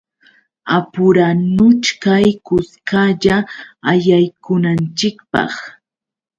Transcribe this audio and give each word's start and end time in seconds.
Apuranuchkay 0.77 2.27
kuskalla 2.47 3.37
allaykunanchikpaq. 3.89 5.53